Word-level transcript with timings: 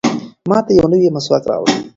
ماته 0.49 0.71
یو 0.79 0.87
نوی 0.91 1.09
مسواک 1.15 1.43
راوړه. 1.49 1.73